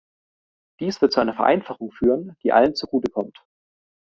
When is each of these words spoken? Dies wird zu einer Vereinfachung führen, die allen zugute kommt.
Dies 0.79 0.99
wird 0.99 1.13
zu 1.13 1.21
einer 1.21 1.35
Vereinfachung 1.35 1.91
führen, 1.91 2.35
die 2.41 2.51
allen 2.53 2.73
zugute 2.73 3.11
kommt. 3.11 3.37